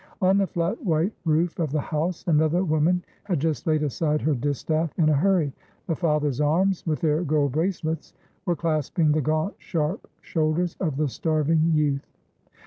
[0.19, 4.33] On the flat white roof of the house, another woman had just laid aside her
[4.33, 5.53] distaff in a hurry.
[5.85, 11.07] The father's arms with their gold bracelets were clasping the gaunt, sharp shoulders of the
[11.07, 12.07] starving youth.